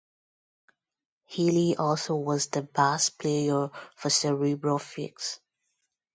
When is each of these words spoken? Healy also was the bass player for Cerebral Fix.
Healy 1.25 1.75
also 1.75 2.15
was 2.15 2.47
the 2.47 2.63
bass 2.63 3.11
player 3.11 3.69
for 3.95 4.09
Cerebral 4.09 4.79
Fix. 4.79 5.39